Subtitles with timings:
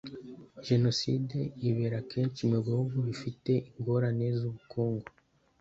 [0.67, 5.07] jenoside ibera kenshi mu bihugu bifite ingorane z ubukungu